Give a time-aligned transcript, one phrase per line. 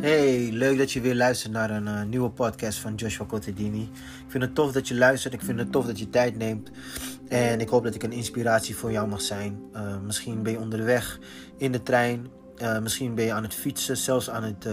[0.00, 3.82] Hey, leuk dat je weer luistert naar een uh, nieuwe podcast van Joshua Cottadini.
[3.82, 6.70] Ik vind het tof dat je luistert, ik vind het tof dat je tijd neemt.
[7.28, 9.62] En ik hoop dat ik een inspiratie voor jou mag zijn.
[9.74, 11.18] Uh, misschien ben je onderweg
[11.56, 12.26] in de trein,
[12.62, 14.66] uh, misschien ben je aan het fietsen, zelfs aan het,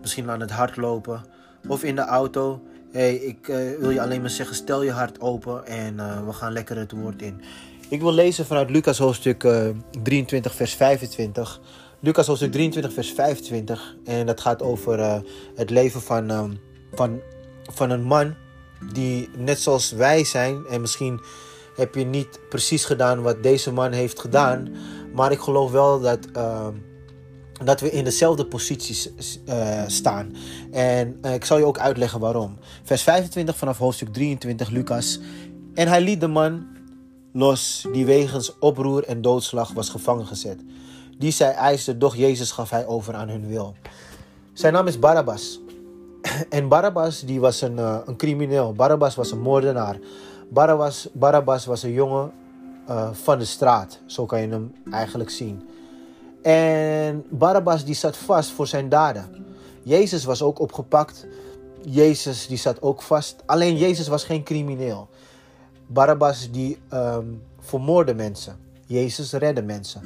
[0.00, 1.24] misschien aan het hardlopen
[1.68, 2.62] of in de auto.
[2.92, 3.46] Hey, ik
[3.78, 7.22] wil je alleen maar zeggen, stel je hart open en we gaan lekker het woord
[7.22, 7.40] in.
[7.88, 9.48] Ik wil lezen vanuit Lucas hoofdstuk
[10.02, 11.60] 23, vers 25.
[12.00, 13.96] Lucas hoofdstuk 23, vers 25.
[14.04, 15.18] En dat gaat over uh,
[15.54, 16.44] het leven van, uh,
[16.92, 17.20] van,
[17.72, 18.34] van een man
[18.92, 20.66] die net zoals wij zijn.
[20.66, 21.20] En misschien
[21.76, 24.68] heb je niet precies gedaan wat deze man heeft gedaan.
[25.14, 26.68] Maar ik geloof wel dat, uh,
[27.64, 29.12] dat we in dezelfde positie
[29.86, 30.34] staan.
[30.72, 32.58] En ik zal je ook uitleggen waarom.
[32.82, 35.20] Vers 25 vanaf hoofdstuk 23, Lucas.
[35.74, 36.66] En hij liet de man
[37.32, 40.60] los die wegens oproer en doodslag was gevangen gezet
[41.18, 43.74] die zij eisten, doch Jezus gaf hij over aan hun wil.
[44.52, 45.60] Zijn naam is Barabbas.
[46.50, 48.72] En Barabbas die was een, uh, een crimineel.
[48.72, 49.98] Barabbas was een moordenaar.
[50.48, 52.32] Barabbas, Barabbas was een jongen
[52.88, 54.00] uh, van de straat.
[54.06, 55.68] Zo kan je hem eigenlijk zien.
[56.42, 59.46] En Barabbas die zat vast voor zijn daden.
[59.82, 61.26] Jezus was ook opgepakt.
[61.82, 63.42] Jezus die zat ook vast.
[63.46, 65.08] Alleen Jezus was geen crimineel.
[65.86, 68.67] Barabbas die um, vermoorde mensen.
[68.88, 70.02] Jezus redde mensen.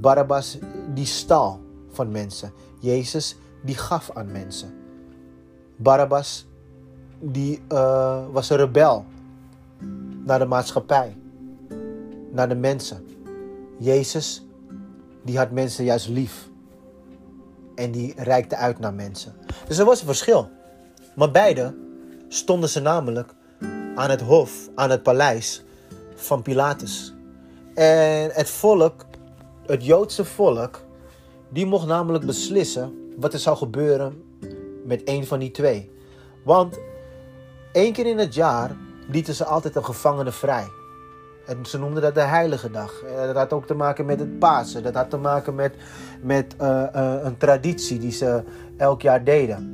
[0.00, 0.58] Barabbas
[0.94, 2.52] die stal van mensen.
[2.80, 4.74] Jezus die gaf aan mensen.
[5.76, 6.46] Barabbas
[7.20, 9.04] die uh, was een rebel
[10.24, 11.16] naar de maatschappij,
[12.30, 13.06] naar de mensen.
[13.78, 14.46] Jezus
[15.22, 16.48] die had mensen juist lief.
[17.74, 19.34] En die reikte uit naar mensen.
[19.66, 20.50] Dus er was een verschil.
[21.14, 21.74] Maar beide
[22.28, 23.34] stonden ze namelijk
[23.94, 25.64] aan het hof, aan het paleis
[26.14, 27.13] van Pilatus.
[27.74, 29.04] En het volk
[29.66, 30.80] het Joodse volk,
[31.48, 34.22] die mocht namelijk beslissen wat er zou gebeuren
[34.84, 35.90] met een van die twee.
[36.44, 36.78] Want
[37.72, 38.76] één keer in het jaar
[39.08, 40.66] lieten ze altijd een gevangene vrij.
[41.46, 43.04] En ze noemden dat de heilige dag.
[43.16, 44.82] Dat had ook te maken met het Pasen.
[44.82, 45.74] Dat had te maken met,
[46.22, 48.42] met uh, uh, een traditie die ze
[48.76, 49.72] elk jaar deden.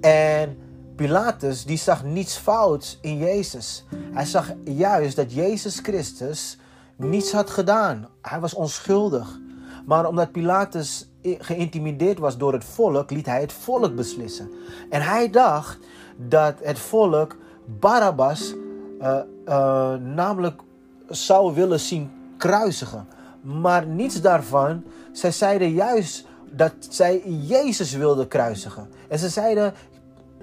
[0.00, 0.56] En
[0.96, 3.84] Pilatus die zag niets fouts in Jezus.
[4.12, 6.58] Hij zag juist dat Jezus Christus
[6.96, 8.08] niets had gedaan.
[8.22, 9.40] Hij was onschuldig.
[9.86, 14.50] Maar omdat Pilatus geïntimideerd was door het volk, liet hij het volk beslissen.
[14.90, 15.78] En hij dacht
[16.16, 17.36] dat het volk
[17.80, 18.54] Barabbas
[19.00, 20.60] uh, uh, namelijk
[21.08, 23.08] zou willen zien kruisigen.
[23.40, 24.84] Maar niets daarvan.
[25.12, 28.88] Zij zeiden juist dat zij Jezus wilden kruisigen.
[29.08, 29.74] En ze zeiden,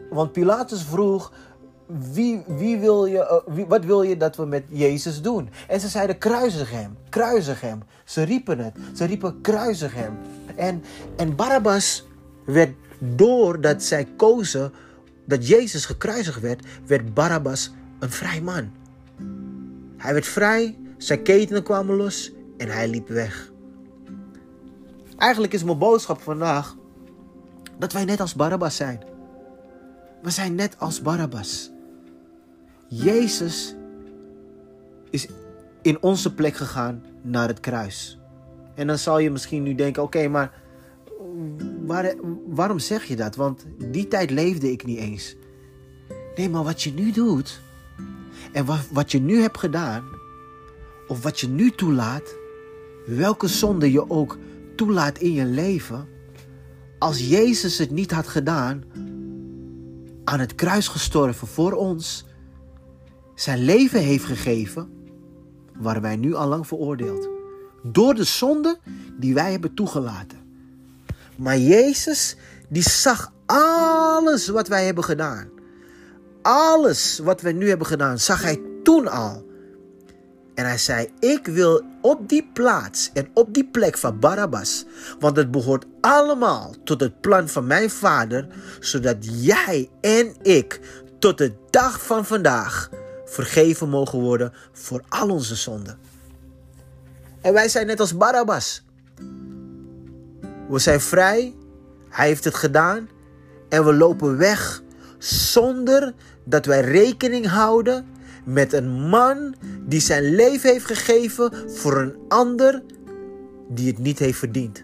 [0.09, 1.31] want Pilatus vroeg
[1.89, 5.49] wie, wie wil je, wie, wat wil je dat we met Jezus doen?
[5.67, 7.83] En ze zeiden, kruisig hem, kruisig hem.
[8.05, 10.17] Ze riepen het, ze riepen, kruisig hem.
[10.55, 10.83] En,
[11.17, 12.07] en Barabbas
[12.45, 14.73] werd, doordat zij kozen
[15.25, 18.71] dat Jezus gekruisigd werd, werd Barabbas een vrij man.
[19.97, 23.51] Hij werd vrij, zijn ketenen kwamen los en hij liep weg.
[25.17, 26.75] Eigenlijk is mijn boodschap vandaag
[27.77, 29.03] dat wij net als Barabbas zijn.
[30.21, 31.71] We zijn net als Barabbas.
[32.89, 33.75] Jezus
[35.09, 35.27] is
[35.81, 38.19] in onze plek gegaan naar het kruis.
[38.75, 40.53] En dan zal je misschien nu denken: oké, maar
[41.85, 42.15] waar,
[42.47, 43.35] waarom zeg je dat?
[43.35, 45.35] Want die tijd leefde ik niet eens.
[46.35, 47.61] Nee, maar wat je nu doet
[48.51, 50.03] en wat, wat je nu hebt gedaan,
[51.07, 52.35] of wat je nu toelaat,
[53.05, 54.37] welke zonde je ook
[54.75, 56.07] toelaat in je leven,
[56.99, 58.83] als Jezus het niet had gedaan,
[60.23, 62.25] aan het kruis gestorven voor ons,
[63.41, 64.89] zijn leven heeft gegeven,
[65.77, 67.29] waren wij nu al lang veroordeeld.
[67.83, 68.77] Door de zonde
[69.19, 70.37] die wij hebben toegelaten.
[71.35, 72.35] Maar Jezus,
[72.69, 75.49] die zag alles wat wij hebben gedaan.
[76.41, 79.45] Alles wat wij nu hebben gedaan, zag hij toen al.
[80.55, 84.85] En hij zei: Ik wil op die plaats en op die plek van Barabbas,
[85.19, 88.47] want het behoort allemaal tot het plan van mijn vader,
[88.79, 90.79] zodat jij en ik
[91.19, 92.89] tot de dag van vandaag
[93.29, 95.97] vergeven mogen worden voor al onze zonden.
[97.41, 98.83] En wij zijn net als Barabbas.
[100.69, 101.55] We zijn vrij,
[102.09, 103.09] hij heeft het gedaan
[103.69, 104.81] en we lopen weg
[105.17, 108.07] zonder dat wij rekening houden
[108.45, 109.55] met een man
[109.85, 112.83] die zijn leven heeft gegeven voor een ander
[113.67, 114.83] die het niet heeft verdiend.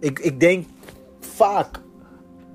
[0.00, 0.68] Ik, ik denk
[1.20, 1.80] vaak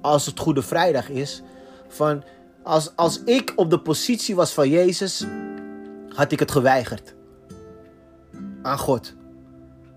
[0.01, 1.43] als het Goede Vrijdag is
[1.87, 2.23] van
[2.67, 5.25] als, als ik op de positie was van Jezus,
[6.09, 7.15] had ik het geweigerd.
[8.61, 9.15] Aan God.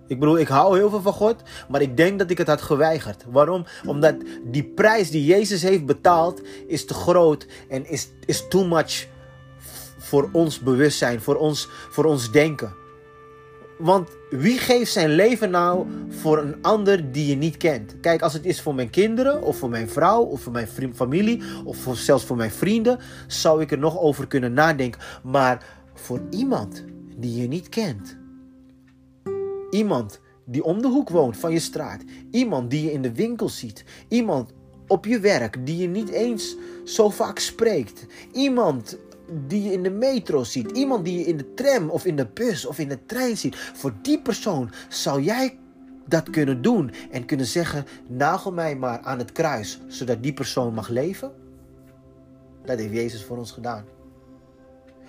[0.06, 2.62] Ik bedoel, ik hou heel veel van God, maar ik denk dat ik het had
[2.62, 3.24] geweigerd.
[3.28, 3.64] Waarom?
[3.86, 4.14] Omdat
[4.44, 9.06] die prijs die Jezus heeft betaald is te groot en is, is too much
[9.98, 12.79] voor ons bewustzijn, voor ons, voor ons denken.
[13.80, 18.00] Want wie geeft zijn leven nou voor een ander die je niet kent?
[18.00, 21.42] Kijk, als het is voor mijn kinderen, of voor mijn vrouw, of voor mijn familie,
[21.64, 25.00] of zelfs voor mijn vrienden, zou ik er nog over kunnen nadenken.
[25.22, 26.84] Maar voor iemand
[27.16, 28.16] die je niet kent,
[29.70, 33.48] iemand die om de hoek woont van je straat, iemand die je in de winkel
[33.48, 34.52] ziet, iemand
[34.86, 38.98] op je werk die je niet eens zo vaak spreekt, iemand
[39.46, 42.26] die je in de metro ziet, iemand die je in de tram of in de
[42.26, 45.58] bus of in de trein ziet, voor die persoon zou jij
[46.06, 50.74] dat kunnen doen en kunnen zeggen: nagel mij maar aan het kruis, zodat die persoon
[50.74, 51.32] mag leven?
[52.64, 53.84] Dat heeft Jezus voor ons gedaan.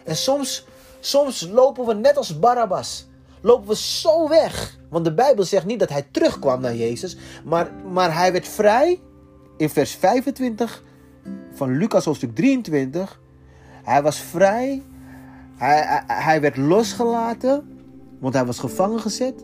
[0.03, 0.65] En soms,
[0.99, 3.09] soms lopen we net als Barabbas.
[3.41, 4.77] Lopen we zo weg.
[4.89, 7.17] Want de Bijbel zegt niet dat hij terugkwam naar Jezus.
[7.43, 8.99] Maar, maar hij werd vrij.
[9.57, 10.83] In vers 25
[11.53, 13.20] van Lucas hoofdstuk 23.
[13.83, 14.83] Hij was vrij.
[15.57, 17.79] Hij, hij, werd losgelaten,
[18.19, 19.43] want hij was gevangen gezet.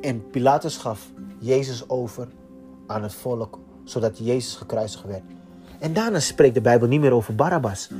[0.00, 2.28] En Pilatus gaf Jezus over
[2.86, 5.22] aan het volk, zodat Jezus gekruisigd werd.
[5.78, 7.90] En daarna spreekt de Bijbel niet meer over Barabbas.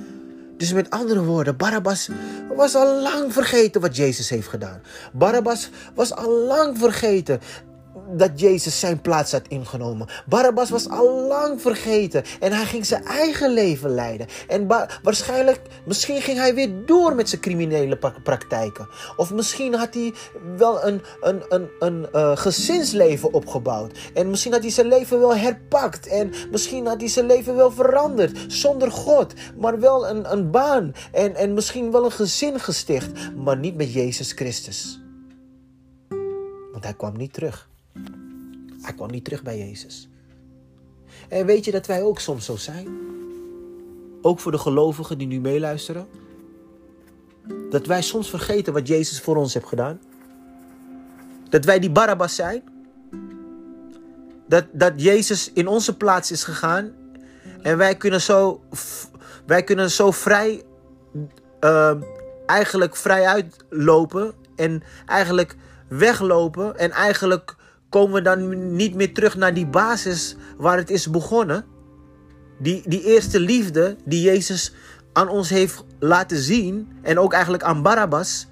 [0.56, 2.08] Dus met andere woorden, Barabbas
[2.56, 4.80] was al lang vergeten wat Jezus heeft gedaan.
[5.12, 7.40] Barabbas was al lang vergeten
[8.12, 10.08] dat Jezus zijn plaats had ingenomen.
[10.26, 14.26] Barabbas was al lang vergeten en hij ging zijn eigen leven leiden.
[14.48, 14.66] En
[15.02, 18.88] waarschijnlijk, misschien ging hij weer door met zijn criminele praktijken.
[19.16, 20.12] Of misschien had hij
[20.56, 23.98] wel een, een, een, een uh, gezinsleven opgebouwd.
[24.14, 26.06] En misschien had hij zijn leven wel herpakt.
[26.06, 28.38] En misschien had hij zijn leven wel veranderd.
[28.52, 30.92] Zonder God, maar wel een, een baan.
[31.12, 33.10] En, en misschien wel een gezin gesticht.
[33.36, 35.00] Maar niet met Jezus Christus.
[36.72, 37.70] Want hij kwam niet terug.
[38.82, 40.08] Hij kwam niet terug bij Jezus.
[41.28, 42.88] En weet je dat wij ook soms zo zijn?
[44.22, 46.06] Ook voor de gelovigen die nu meeluisteren.
[47.70, 50.00] Dat wij soms vergeten wat Jezus voor ons heeft gedaan.
[51.48, 52.62] Dat wij die Barabbas zijn.
[54.48, 56.92] Dat, dat Jezus in onze plaats is gegaan.
[57.62, 58.60] En wij kunnen zo,
[59.46, 60.62] wij kunnen zo vrij,
[61.60, 61.94] uh,
[62.46, 64.32] eigenlijk vrij uitlopen.
[64.56, 65.56] En eigenlijk
[65.88, 66.78] weglopen.
[66.78, 67.56] En eigenlijk
[67.92, 71.64] komen we dan niet meer terug naar die basis waar het is begonnen?
[72.58, 74.72] Die, die eerste liefde die Jezus
[75.12, 78.46] aan ons heeft laten zien en ook eigenlijk aan Barabbas.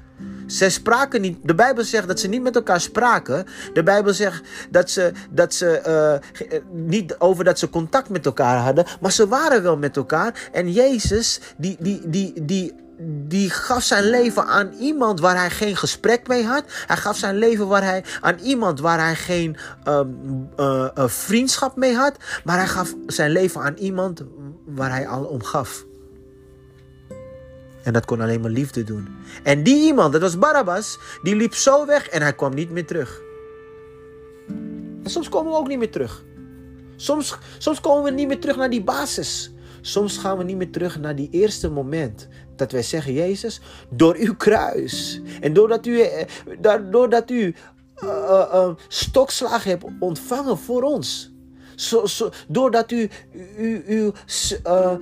[0.47, 1.39] Zij spraken niet.
[1.43, 3.47] De Bijbel zegt dat ze niet met elkaar spraken.
[3.73, 8.59] De Bijbel zegt dat ze, dat ze uh, niet over dat ze contact met elkaar
[8.59, 8.85] hadden.
[9.01, 10.49] Maar ze waren wel met elkaar.
[10.53, 15.77] En Jezus, die, die, die, die die gaf zijn leven aan iemand waar hij geen
[15.77, 16.65] gesprek mee had.
[16.87, 19.57] Hij gaf zijn leven waar hij, aan iemand waar hij geen
[19.89, 22.17] um, uh, vriendschap mee had.
[22.45, 24.25] Maar hij gaf zijn leven aan iemand
[24.65, 25.85] waar hij al om gaf.
[27.83, 29.09] En dat kon alleen maar liefde doen.
[29.43, 32.87] En die iemand, dat was Barabbas, die liep zo weg en hij kwam niet meer
[32.87, 33.21] terug.
[35.03, 36.25] En soms komen we ook niet meer terug.
[36.97, 39.53] Soms, soms komen we niet meer terug naar die basis.
[39.81, 43.61] Soms gaan we niet meer terug naar die eerste moment dat wij zeggen, Jezus,
[43.91, 45.21] door uw kruis.
[45.41, 47.55] En doordat u, eh, doordat u
[48.05, 51.33] uh, uh, stokslag hebt ontvangen voor ons,
[51.75, 53.09] zo, zo, doordat u
[53.87, 54.13] uw
[54.67, 54.95] uh,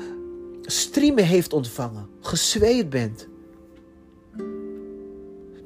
[0.62, 3.28] striemen heeft ontvangen, gezweet bent,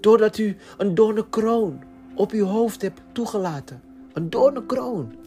[0.00, 1.82] doordat u een doornenkroon
[2.14, 3.82] op uw hoofd hebt toegelaten,
[4.12, 5.21] een doornenkroon.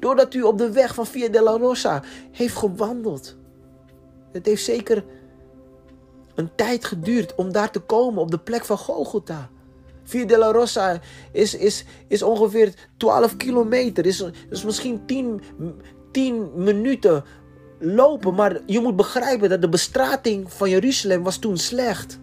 [0.00, 3.36] Doordat u op de weg van Via della Rosa heeft gewandeld.
[4.32, 5.04] Het heeft zeker
[6.34, 9.50] een tijd geduurd om daar te komen op de plek van Golgotha.
[10.02, 11.00] Via della Rosa
[11.32, 14.06] is, is, is ongeveer 12 kilometer.
[14.06, 15.40] Is, is misschien 10,
[16.12, 17.24] 10 minuten
[17.78, 18.34] lopen.
[18.34, 22.18] Maar je moet begrijpen dat de bestrating van Jeruzalem was toen slecht.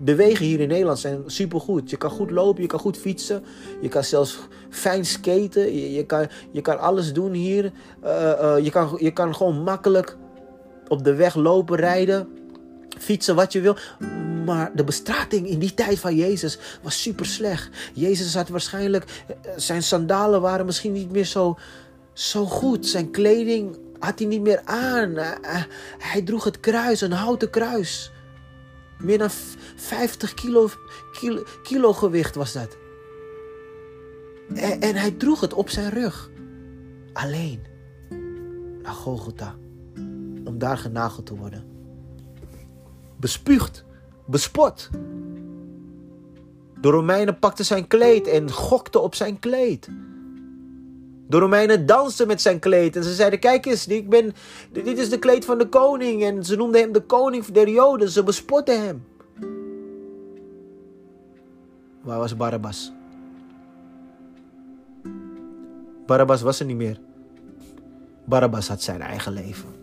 [0.00, 1.90] De wegen hier in Nederland zijn supergoed.
[1.90, 3.44] Je kan goed lopen, je kan goed fietsen.
[3.80, 4.38] Je kan zelfs
[4.70, 5.74] fijn skaten.
[5.74, 7.72] Je, je kan, je kan alles doen hier.
[8.04, 10.16] Uh, uh, je, kan, je kan gewoon makkelijk
[10.88, 12.28] op de weg lopen, rijden.
[12.98, 13.76] Fietsen, wat je wil.
[14.44, 17.68] Maar de bestrating in die tijd van Jezus was super slecht.
[17.92, 19.24] Jezus had waarschijnlijk...
[19.26, 21.58] Eh, zijn sandalen waren misschien niet meer zo,
[22.12, 22.86] zo goed.
[22.86, 25.14] Zijn kleding had hij niet meer aan.
[25.98, 28.10] Hij droeg het kruis, een houten kruis.
[28.98, 29.30] Meer dan
[29.78, 30.68] 50 kilo,
[31.62, 32.76] kilo, gewicht was dat.
[34.54, 36.30] En, en, hij droeg het op zijn rug.
[37.12, 37.60] Alleen.
[38.82, 39.54] Naar Golgotha.
[40.44, 41.64] Om daar genageld te worden.
[43.16, 43.84] Bespuugd.
[44.26, 44.90] Bespot.
[46.80, 49.88] De Romeinen pakten zijn kleed en gokten op zijn kleed.
[51.28, 54.34] De Romeinen dansten met zijn kleed en ze zeiden: Kijk eens, ik ben,
[54.72, 56.22] dit is de kleed van de koning.
[56.22, 58.08] En ze noemden hem de koning der Joden.
[58.08, 59.04] Ze bespotten hem.
[62.08, 62.92] Waar was Barabbas?
[66.06, 67.00] Barabbas was er niet meer.
[68.24, 69.74] Barabbas had zijn eigen leven.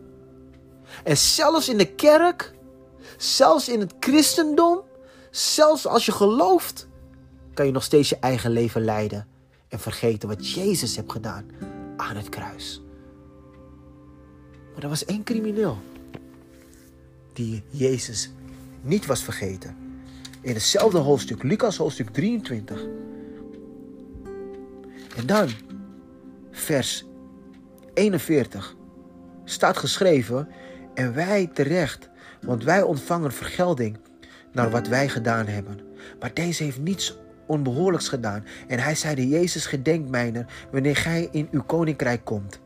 [1.04, 2.54] En zelfs in de kerk,
[3.18, 4.82] zelfs in het christendom,
[5.32, 6.88] zelfs als je gelooft,
[7.54, 9.28] kan je nog steeds je eigen leven leiden
[9.68, 11.46] en vergeten wat Jezus heeft gedaan
[11.98, 12.82] aan het kruis.
[14.74, 15.78] Maar er was één crimineel
[17.34, 18.32] die Jezus
[18.82, 19.85] niet was vergeten.
[20.46, 22.86] In hetzelfde hoofdstuk, Lucas hoofdstuk 23.
[25.16, 25.50] En dan,
[26.52, 27.06] vers
[27.94, 28.76] 41,
[29.46, 30.48] staat geschreven:
[30.94, 32.10] En wij terecht,
[32.42, 33.98] want wij ontvangen vergelding
[34.52, 35.80] naar wat wij gedaan hebben.
[36.20, 38.46] Maar deze heeft niets onbehoorlijks gedaan.
[38.68, 42.60] En hij zeide, Jezus, gedenk mijner wanneer gij in uw koninkrijk komt.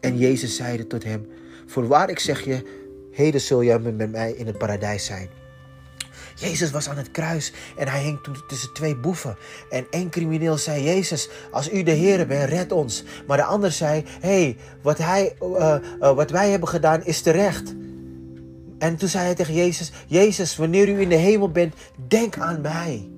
[0.00, 1.28] En Jezus zeide tot hem,
[1.66, 5.37] voorwaar ik zeg je, heden zul jij met mij in het paradijs zijn.
[6.38, 9.36] Jezus was aan het kruis en hij hing tussen twee boeven.
[9.70, 13.04] En één crimineel zei: Jezus, als u de Heer bent, red ons.
[13.26, 17.74] Maar de ander zei: Hé, wat, uh, uh, wat wij hebben gedaan is terecht.
[18.78, 21.74] En toen zei hij tegen Jezus: Jezus, wanneer u in de hemel bent,
[22.08, 23.08] denk aan mij.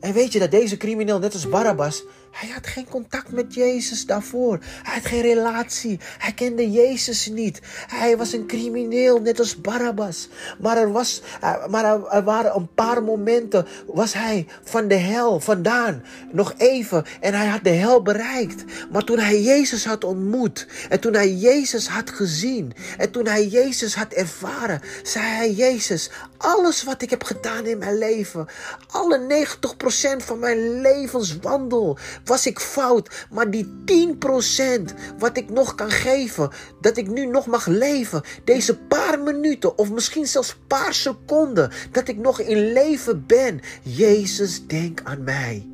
[0.00, 2.04] En weet je dat deze crimineel, net als Barabbas,
[2.36, 4.58] hij had geen contact met Jezus daarvoor.
[4.82, 6.00] Hij had geen relatie.
[6.18, 7.60] Hij kende Jezus niet.
[7.86, 10.28] Hij was een crimineel, net als Barabbas.
[10.58, 15.40] Maar er, was, eh, maar er waren een paar momenten, was hij van de hel
[15.40, 16.02] vandaan.
[16.32, 17.04] Nog even.
[17.20, 18.64] En hij had de hel bereikt.
[18.90, 20.66] Maar toen hij Jezus had ontmoet.
[20.88, 22.72] En toen hij Jezus had gezien.
[22.98, 24.80] En toen hij Jezus had ervaren.
[25.02, 28.46] Zei hij, Jezus, alles wat ik heb gedaan in mijn leven.
[28.90, 29.46] Alle
[30.20, 36.50] 90% van mijn levenswandel was ik fout, maar die 10% wat ik nog kan geven,
[36.80, 42.08] dat ik nu nog mag leven, deze paar minuten of misschien zelfs paar seconden dat
[42.08, 45.68] ik nog in leven ben, Jezus, denk aan mij.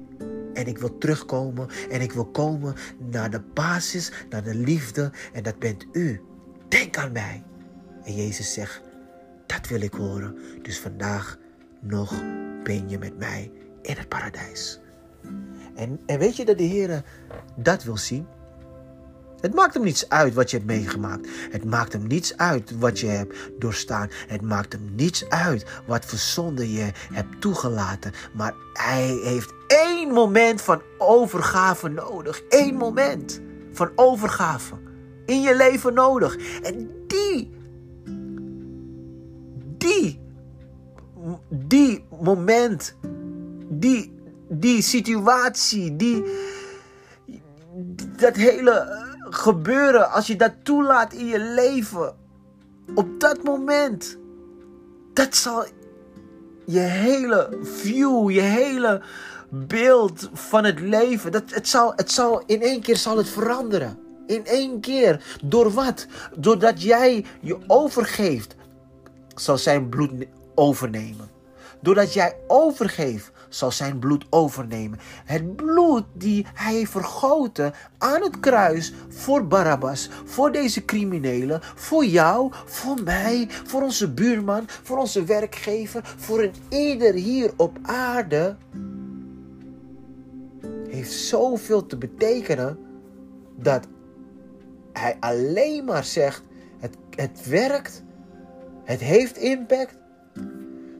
[0.54, 2.74] En ik wil terugkomen en ik wil komen
[3.10, 6.20] naar de basis, naar de liefde en dat bent u.
[6.68, 7.42] Denk aan mij.
[8.04, 8.80] En Jezus zegt,
[9.46, 10.36] dat wil ik horen.
[10.62, 11.38] Dus vandaag
[11.80, 12.22] nog
[12.62, 14.80] ben je met mij in het paradijs.
[15.74, 17.04] En, en weet je dat de Heer
[17.56, 18.26] dat wil zien?
[19.42, 21.28] Het maakt hem niets uit wat je hebt meegemaakt.
[21.50, 24.08] Het maakt hem niets uit wat je hebt doorstaan.
[24.26, 28.12] Het maakt hem niets uit wat voor zonde je hebt toegelaten.
[28.34, 32.42] Maar hij heeft één moment van overgave nodig.
[32.48, 33.40] Eén moment
[33.72, 34.74] van overgave
[35.26, 36.60] in je leven nodig.
[36.62, 37.50] En die,
[39.78, 40.20] die,
[41.48, 42.96] die moment,
[43.68, 44.21] die
[44.58, 46.24] die situatie, die,
[48.16, 52.14] dat hele gebeuren, als je dat toelaat in je leven,
[52.94, 54.18] op dat moment,
[55.12, 55.64] dat zal
[56.66, 59.02] je hele view, je hele
[59.48, 63.98] beeld van het leven, dat, het, zal, het zal in één keer zal het veranderen.
[64.26, 65.38] In één keer.
[65.44, 66.06] Door wat?
[66.36, 68.54] Doordat jij je overgeeft,
[69.34, 70.12] zal zijn bloed
[70.54, 71.31] overnemen.
[71.82, 74.98] Doordat jij overgeeft, zal zijn bloed overnemen.
[75.24, 82.04] Het bloed die hij heeft vergoten aan het kruis voor Barabbas, voor deze criminelen, voor
[82.04, 88.56] jou, voor mij, voor onze buurman, voor onze werkgever, voor een ieder hier op aarde,
[90.88, 92.78] heeft zoveel te betekenen
[93.56, 93.86] dat
[94.92, 96.42] hij alleen maar zegt:
[96.78, 98.02] het, het werkt,
[98.84, 99.96] het heeft impact,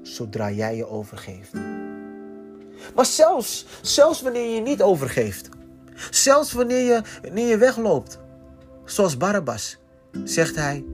[0.03, 1.53] zodra jij je overgeeft.
[2.95, 5.49] Maar zelfs, zelfs wanneer je niet overgeeft,
[6.11, 8.19] zelfs wanneer je, wanneer je wegloopt,
[8.85, 9.79] zoals Barabbas,
[10.25, 10.85] zegt hij: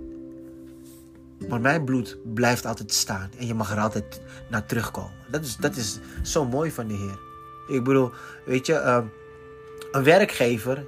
[1.48, 5.12] Maar mijn bloed blijft altijd staan en je mag er altijd naar terugkomen.
[5.30, 7.18] Dat is, dat is zo mooi van de Heer.
[7.76, 8.10] Ik bedoel,
[8.44, 8.98] weet je, uh,
[9.92, 10.86] een werkgever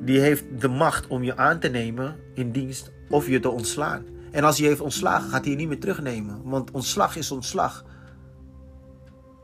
[0.00, 4.06] die heeft de macht om je aan te nemen in dienst of je te ontslaan.
[4.30, 6.40] En als hij heeft ontslagen, gaat hij je niet meer terugnemen.
[6.44, 7.84] Want ontslag is ontslag.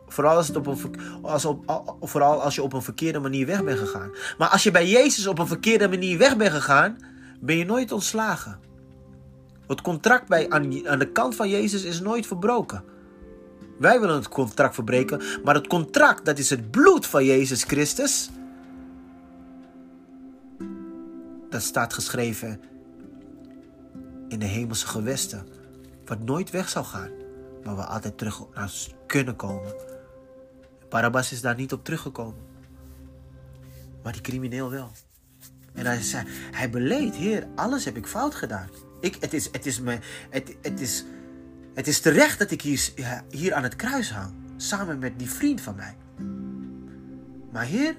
[0.07, 0.79] Vooral als, het op een,
[1.23, 4.11] als, op, vooral als je op een verkeerde manier weg bent gegaan.
[4.39, 6.97] Maar als je bij Jezus op een verkeerde manier weg bent gegaan,
[7.41, 8.59] ben je nooit ontslagen.
[9.67, 12.85] Het contract bij, aan, aan de kant van Jezus is nooit verbroken.
[13.79, 18.31] Wij willen het contract verbreken, maar het contract, dat is het bloed van Jezus Christus.
[21.51, 22.61] Dat staat geschreven
[24.29, 25.47] in de hemelse gewesten,
[26.05, 27.11] wat nooit weg zal gaan,
[27.65, 28.43] maar we altijd terug
[29.07, 29.75] kunnen komen
[30.95, 32.41] Barabbas is daar niet op teruggekomen.
[34.03, 34.91] Maar die crimineel wel.
[35.73, 38.69] En hij zei, hij beleed, heer, alles heb ik fout gedaan.
[39.01, 39.99] Ik, het, is, het, is me,
[40.31, 41.05] het, het, is,
[41.75, 42.91] het is terecht dat ik hier,
[43.31, 44.35] hier aan het kruis hang.
[44.57, 45.97] Samen met die vriend van mij.
[47.53, 47.97] Maar heer,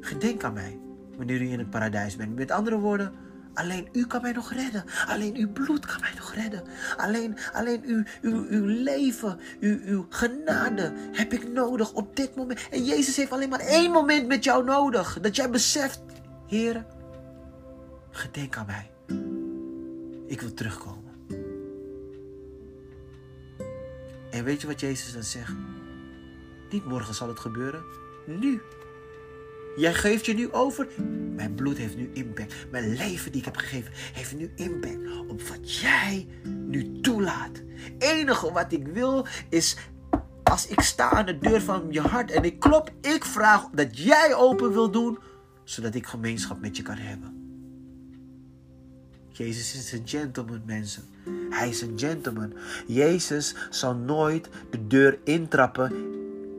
[0.00, 0.78] gedenk aan mij
[1.16, 2.34] wanneer u in het paradijs bent.
[2.34, 3.12] Met andere woorden,
[3.54, 4.84] alleen u kan mij nog redden.
[5.06, 6.62] Alleen uw bloed kan mij nog redden.
[6.96, 12.68] Alleen, alleen uw, uw, uw leven, uw, uw genade heb ik nodig op dit moment.
[12.70, 15.20] En Jezus heeft alleen maar één moment met jou nodig.
[15.20, 16.00] Dat jij beseft,
[16.46, 16.86] Heer,
[18.10, 18.90] gedenk aan mij.
[20.26, 21.12] Ik wil terugkomen.
[24.30, 25.52] En weet je wat Jezus dan zegt?
[26.70, 27.84] Niet morgen zal het gebeuren,
[28.26, 28.60] nu.
[29.76, 30.88] Jij geeft je nu over.
[31.36, 32.54] Mijn bloed heeft nu impact.
[32.70, 37.62] Mijn leven die ik heb gegeven heeft nu impact op wat jij nu toelaat.
[37.98, 39.76] Enige wat ik wil is
[40.42, 43.98] als ik sta aan de deur van je hart en ik klop, ik vraag dat
[43.98, 45.18] jij open wil doen,
[45.64, 47.42] zodat ik gemeenschap met je kan hebben.
[49.28, 51.02] Jezus is een gentleman, mensen.
[51.50, 52.52] Hij is een gentleman.
[52.86, 55.92] Jezus zal nooit de deur intrappen,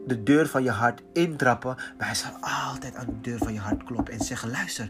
[0.06, 3.60] de deur van je hart intrappen, maar hij zal altijd aan de deur van je
[3.60, 4.90] hart kloppen en zeggen: Luister,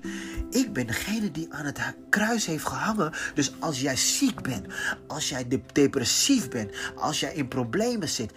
[0.50, 1.80] ik ben degene die aan het
[2.10, 3.14] kruis heeft gehangen.
[3.34, 4.66] Dus als jij ziek bent,
[5.08, 8.34] als jij depressief bent, als jij in problemen zit,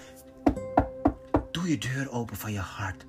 [1.51, 3.07] doe je deur open van je hart.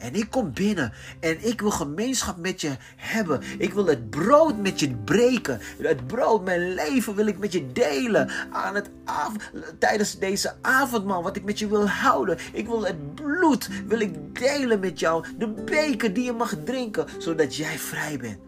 [0.00, 3.40] En ik kom binnen en ik wil gemeenschap met je hebben.
[3.58, 5.60] Ik wil het brood met je breken.
[5.78, 8.30] Het brood, mijn leven wil ik met je delen.
[8.50, 9.32] Aan het av
[9.78, 12.38] tijdens deze avondmaal, wat ik met je wil houden.
[12.52, 15.24] Ik wil het bloed, wil ik delen met jou.
[15.38, 18.38] De beker die je mag drinken, zodat jij vrij bent.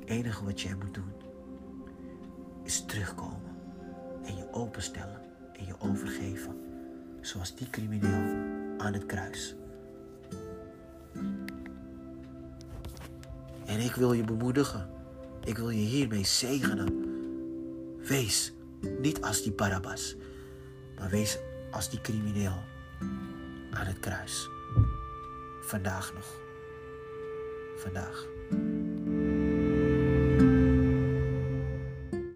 [0.00, 1.12] Het enige wat jij moet doen,
[2.64, 3.52] is terugkomen.
[4.24, 5.20] En je openstellen
[5.52, 6.56] en je overgeven.
[7.20, 8.34] Zoals die crimineel
[8.78, 9.54] aan het kruis.
[13.66, 14.90] En ik wil je bemoedigen.
[15.44, 17.04] Ik wil je hiermee zegenen.
[18.06, 18.52] Wees
[19.00, 20.16] niet als die Barabbas,
[20.98, 21.38] maar wees
[21.70, 22.62] als die crimineel
[23.70, 24.48] aan het kruis.
[25.60, 26.40] Vandaag nog.
[27.76, 28.33] Vandaag.